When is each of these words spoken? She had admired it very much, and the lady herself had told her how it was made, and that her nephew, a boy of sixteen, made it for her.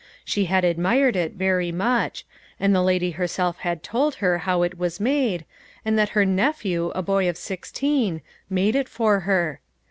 She 0.25 0.45
had 0.45 0.65
admired 0.65 1.15
it 1.15 1.33
very 1.33 1.71
much, 1.71 2.25
and 2.59 2.73
the 2.73 2.81
lady 2.81 3.11
herself 3.11 3.59
had 3.59 3.83
told 3.83 4.15
her 4.15 4.39
how 4.39 4.63
it 4.63 4.79
was 4.79 4.99
made, 4.99 5.45
and 5.85 5.95
that 5.99 6.09
her 6.17 6.25
nephew, 6.25 6.89
a 6.95 7.03
boy 7.03 7.29
of 7.29 7.37
sixteen, 7.37 8.23
made 8.49 8.75
it 8.75 8.89
for 8.89 9.19
her. 9.19 9.59